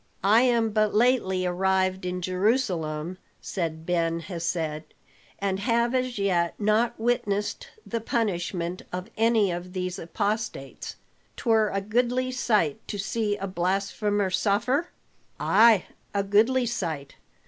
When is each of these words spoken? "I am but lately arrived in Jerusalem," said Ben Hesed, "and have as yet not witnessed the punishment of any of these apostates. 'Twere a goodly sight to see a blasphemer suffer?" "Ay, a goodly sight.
"I 0.23 0.41
am 0.41 0.71
but 0.71 0.95
lately 0.95 1.45
arrived 1.45 2.07
in 2.07 2.23
Jerusalem," 2.23 3.19
said 3.39 3.85
Ben 3.85 4.21
Hesed, 4.21 4.95
"and 5.37 5.59
have 5.59 5.93
as 5.93 6.17
yet 6.17 6.59
not 6.59 6.99
witnessed 6.99 7.67
the 7.85 8.01
punishment 8.01 8.81
of 8.91 9.11
any 9.15 9.51
of 9.51 9.73
these 9.73 9.99
apostates. 9.99 10.95
'Twere 11.37 11.69
a 11.69 11.81
goodly 11.81 12.31
sight 12.31 12.79
to 12.87 12.97
see 12.97 13.37
a 13.37 13.45
blasphemer 13.45 14.31
suffer?" 14.31 14.87
"Ay, 15.39 15.85
a 16.15 16.23
goodly 16.23 16.65
sight. 16.65 17.13